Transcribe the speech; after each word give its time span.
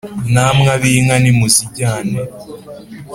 Namwe 0.33 0.67
ab'inka 0.77 1.15
nimuzijyane 1.21 2.19